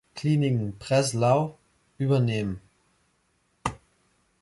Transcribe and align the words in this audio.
Kliniken 0.15 0.71
Breslau" 0.79 1.59
übernehmen. 1.99 2.59